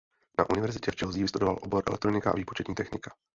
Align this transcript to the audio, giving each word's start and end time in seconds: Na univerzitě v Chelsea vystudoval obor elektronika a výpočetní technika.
Na 0.39 0.45
univerzitě 0.49 0.91
v 0.91 0.95
Chelsea 0.95 1.21
vystudoval 1.21 1.57
obor 1.61 1.83
elektronika 1.87 2.31
a 2.31 2.35
výpočetní 2.35 2.75
technika. 2.75 3.11